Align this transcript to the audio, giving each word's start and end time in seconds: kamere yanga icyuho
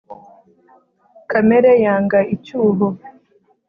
kamere 1.29 1.71
yanga 1.83 2.19
icyuho 2.35 2.87